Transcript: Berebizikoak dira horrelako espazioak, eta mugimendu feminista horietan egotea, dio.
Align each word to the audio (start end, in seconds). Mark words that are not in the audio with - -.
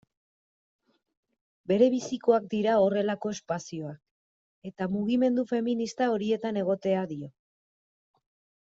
Berebizikoak 1.71 2.47
dira 2.55 2.77
horrelako 2.87 3.35
espazioak, 3.35 4.01
eta 4.73 4.89
mugimendu 4.97 5.49
feminista 5.55 6.13
horietan 6.17 6.61
egotea, 6.65 7.07
dio. 7.17 7.31